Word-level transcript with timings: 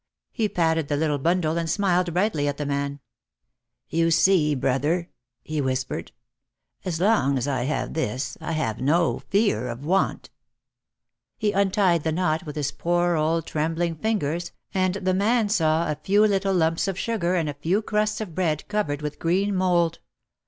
He 0.31 0.49
patted 0.49 0.87
the 0.87 0.97
little 0.97 1.19
bundle 1.19 1.59
and 1.59 1.69
smiled 1.69 2.11
brightly 2.11 2.47
at 2.47 2.57
the 2.57 2.65
man. 2.65 3.01
"You 3.87 4.09
see, 4.09 4.55
brother," 4.55 5.11
he 5.43 5.61
whispered, 5.61 6.11
"as 6.83 6.99
long 6.99 7.33
OUT 7.33 7.35
OF 7.35 7.35
THE 7.35 7.41
SHADOW 7.41 7.51
193 7.51 7.51
as 7.51 7.59
I 7.59 7.77
have 7.77 7.93
this 7.93 8.37
I 8.41 8.51
have 8.65 8.81
no 8.81 9.19
fear 9.29 9.67
of 9.67 9.85
want." 9.85 10.31
He 11.37 11.51
untied 11.51 12.03
the 12.03 12.11
knot 12.11 12.47
with 12.47 12.55
his 12.55 12.71
poor 12.71 13.15
old 13.15 13.45
trembling 13.45 13.93
fingers 13.93 14.51
and 14.73 14.95
the 14.95 15.13
man 15.13 15.49
saw 15.49 15.87
a 15.91 15.99
few 16.01 16.25
little 16.25 16.55
lumps 16.55 16.87
of 16.87 16.97
sugar 16.97 17.35
and 17.35 17.47
a 17.47 17.53
few 17.53 17.83
crusts 17.83 18.19
of 18.21 18.33
bread 18.33 18.67
covered 18.67 19.03
with 19.03 19.19
green 19.19 19.53
mould. 19.53 19.99